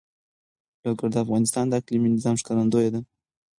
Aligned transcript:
لوگر 0.83 1.07
د 1.11 1.15
افغانستان 1.23 1.65
د 1.67 1.73
اقلیمي 1.79 2.09
نظام 2.15 2.35
ښکارندوی 2.41 2.87
ده. 2.93 2.99